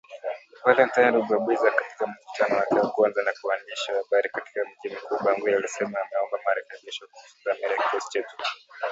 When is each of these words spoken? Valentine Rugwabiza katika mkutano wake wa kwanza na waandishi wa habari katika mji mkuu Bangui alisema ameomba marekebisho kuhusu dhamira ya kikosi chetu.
Valentine 0.65 1.11
Rugwabiza 1.13 1.71
katika 1.71 2.07
mkutano 2.07 2.55
wake 2.57 2.75
wa 2.75 2.89
kwanza 2.91 3.23
na 3.23 3.33
waandishi 3.43 3.91
wa 3.91 3.97
habari 3.97 4.29
katika 4.29 4.61
mji 4.65 4.95
mkuu 4.95 5.23
Bangui 5.25 5.53
alisema 5.53 5.97
ameomba 6.01 6.39
marekebisho 6.45 7.07
kuhusu 7.11 7.35
dhamira 7.45 7.67
ya 7.75 7.83
kikosi 7.83 8.09
chetu. 8.09 8.35